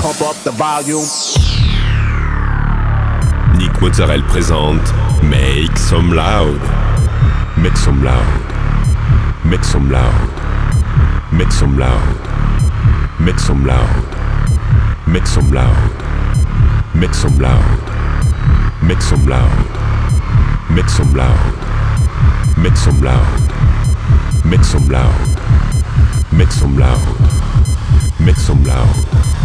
pump 0.00 0.22
up 0.22 0.36
the 0.44 0.50
volume. 0.52 1.04
Nick 3.58 3.80
Mozzarella 3.82 4.24
présente 4.24 4.94
Make 5.22 5.76
Some 5.76 6.14
Loud. 6.14 6.60
Make 7.58 7.76
some 7.76 8.02
loud. 8.02 8.24
Make 9.44 9.62
some 9.62 9.90
loud. 9.90 10.30
Make 11.32 11.52
some 11.52 11.78
loud. 11.78 12.16
Make 13.18 13.38
some 13.38 13.64
loud. 13.64 13.90
Make 15.06 15.26
some 15.26 15.50
loud. 15.52 15.76
Make 16.94 17.14
some 17.14 17.38
loud. 17.38 17.60
Make 18.82 19.00
some 19.02 19.26
loud. 19.28 19.50
Make 20.70 20.88
some 20.88 21.12
loud. 21.12 21.56
Make 22.56 22.76
some 22.76 23.00
loud. 23.02 23.52
Make 24.44 24.64
some 24.64 24.88
loud. 24.88 25.28
Make 26.32 26.52
some 26.52 26.78
loud. 26.78 27.20
Make 28.18 28.36
some 28.36 28.64
loud. 28.64 29.39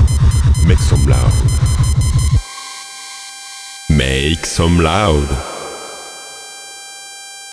Make 0.65 0.79
some 0.79 1.05
loud. 1.05 1.31
Make 3.89 4.45
some 4.45 4.79
loud. 4.79 5.27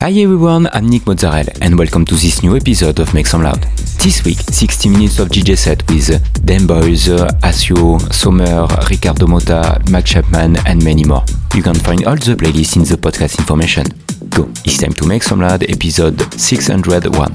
Hi 0.00 0.10
everyone, 0.10 0.68
I'm 0.72 0.88
Nick 0.88 1.06
Mozzarella 1.06 1.52
and 1.60 1.78
welcome 1.78 2.06
to 2.06 2.14
this 2.14 2.42
new 2.42 2.56
episode 2.56 2.98
of 3.00 3.12
Make 3.12 3.26
Some 3.26 3.42
Loud. 3.42 3.62
This 4.02 4.24
week, 4.24 4.38
60 4.38 4.88
minutes 4.88 5.18
of 5.18 5.28
DJ 5.28 5.58
set 5.58 5.88
with 5.90 6.08
Dan 6.44 6.66
Boys, 6.66 7.08
Asio, 7.42 7.98
Sommer, 8.10 8.66
Ricardo 8.88 9.26
Mota, 9.26 9.80
Matt 9.90 10.06
Chapman 10.06 10.56
and 10.66 10.82
many 10.82 11.04
more. 11.04 11.24
You 11.54 11.62
can 11.62 11.74
find 11.74 12.06
all 12.06 12.16
the 12.16 12.34
playlists 12.34 12.76
in 12.76 12.84
the 12.84 12.96
podcast 12.96 13.38
information. 13.38 13.84
Go, 14.30 14.48
it's 14.64 14.78
time 14.78 14.94
to 14.94 15.06
Make 15.06 15.22
Some 15.22 15.40
Loud 15.40 15.64
episode 15.64 16.18
601. 16.40 17.34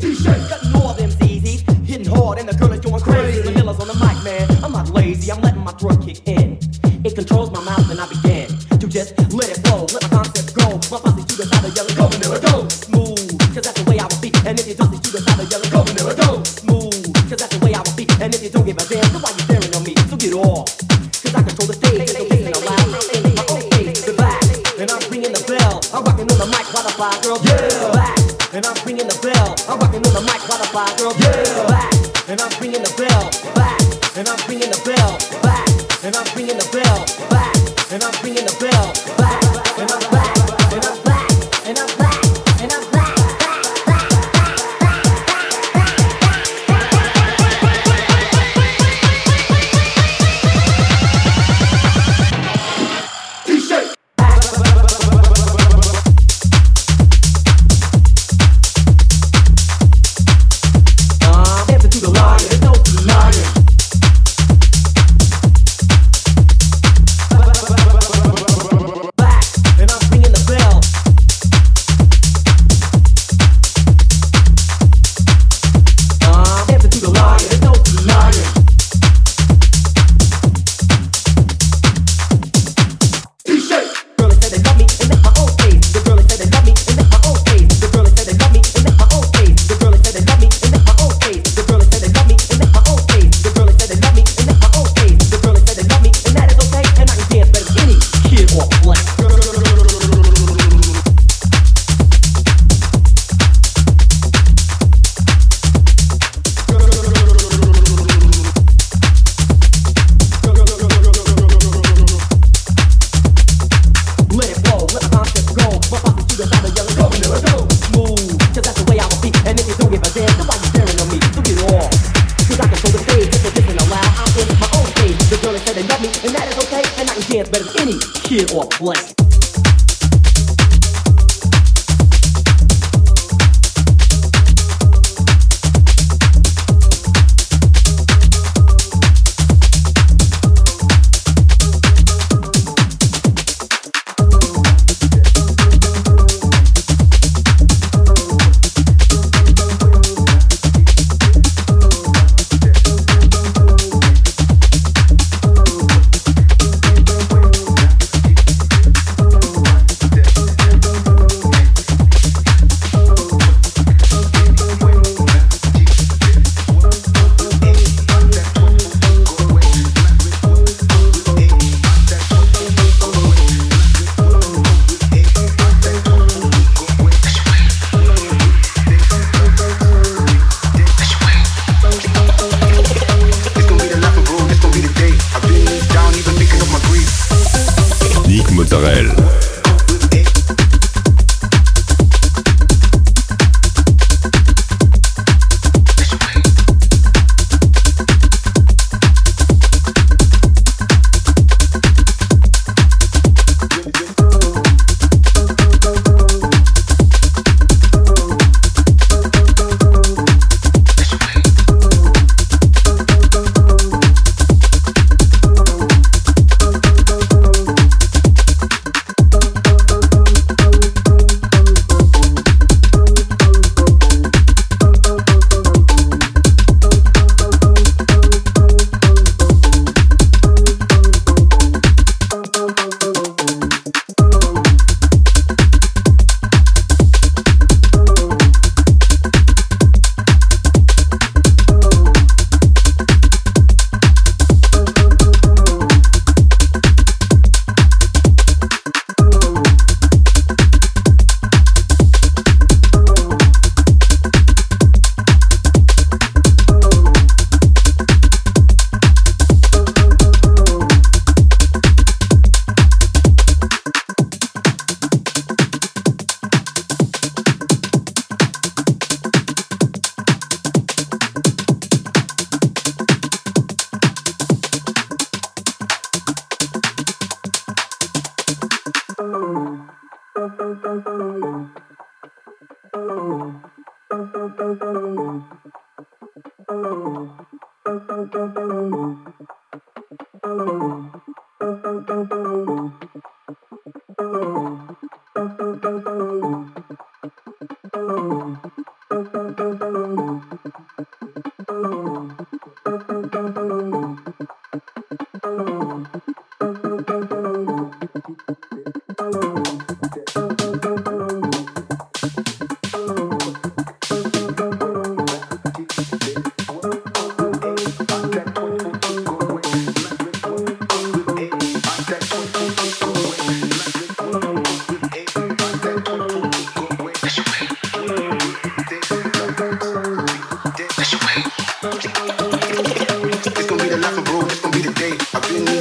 T-shirt. 0.00 0.37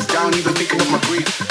down, 0.06 0.34
even 0.36 0.54
think 0.54 0.74
of 0.74 0.92
my 0.92 1.00
grief. 1.08 1.47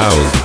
Loud. 0.00 0.39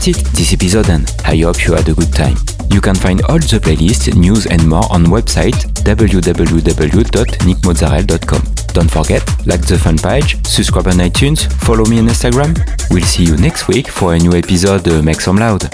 That's 0.00 0.18
it, 0.18 0.24
this 0.32 0.52
episode 0.54 0.88
and 0.88 1.04
I 1.26 1.36
hope 1.36 1.66
you 1.66 1.74
had 1.74 1.86
a 1.86 1.92
good 1.92 2.10
time. 2.14 2.34
You 2.70 2.80
can 2.80 2.94
find 2.94 3.20
all 3.26 3.38
the 3.38 3.60
playlists, 3.60 4.16
news 4.16 4.46
and 4.46 4.66
more 4.66 4.90
on 4.90 5.04
website 5.04 5.52
www.nickmozzarella.com. 5.84 8.42
Don't 8.72 8.90
forget, 8.90 9.22
like 9.46 9.60
the 9.66 9.78
fan 9.78 9.98
page, 9.98 10.42
subscribe 10.46 10.86
on 10.86 10.94
iTunes, 10.94 11.52
follow 11.64 11.84
me 11.84 11.98
on 11.98 12.06
Instagram. 12.06 12.58
We'll 12.90 13.02
see 13.02 13.24
you 13.24 13.36
next 13.36 13.68
week 13.68 13.88
for 13.88 14.14
a 14.14 14.18
new 14.18 14.32
episode 14.32 14.86
Make 15.04 15.20
Some 15.20 15.36
Loud. 15.36 15.68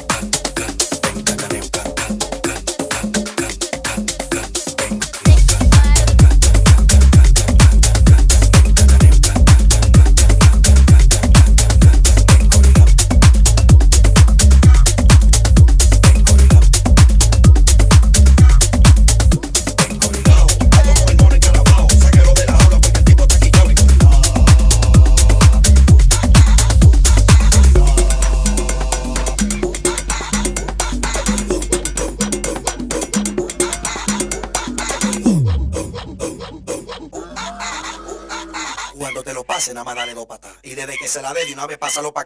Una 41.57 41.67
vez 41.67 41.79
pásalo 41.79 42.13
para 42.13 42.26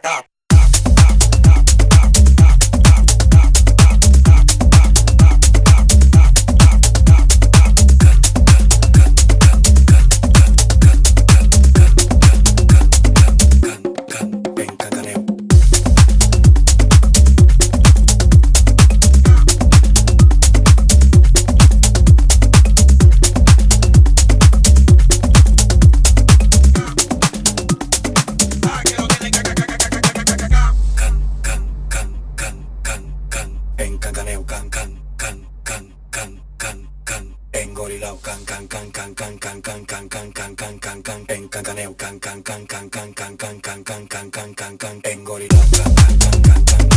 engorilado 45.03 46.90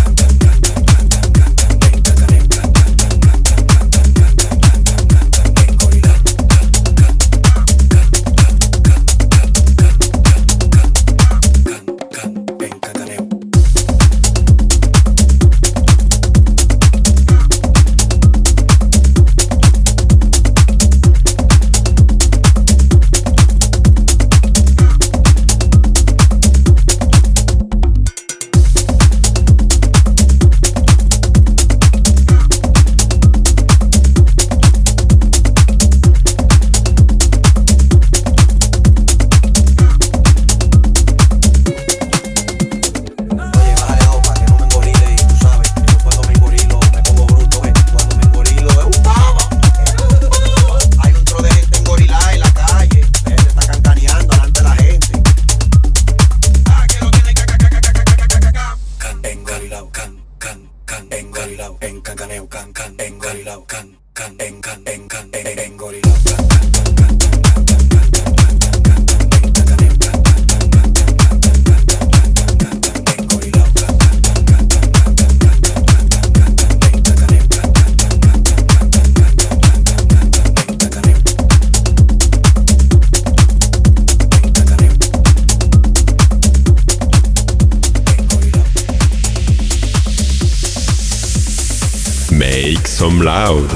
Make 93.44 93.50
some 93.50 93.68
loud. 93.68 93.73